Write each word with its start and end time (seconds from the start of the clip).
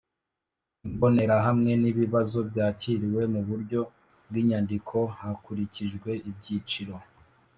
Imbonerahamwe 0.87 1.71
n 1.81 1.83
Ibibazo 1.91 2.37
byakiriwe 2.49 3.21
mu 3.33 3.41
buryo 3.47 3.79
bw 4.27 4.33
inyandiko 4.41 4.97
hakurikijwe 5.19 6.11
ibyiciro 6.29 6.95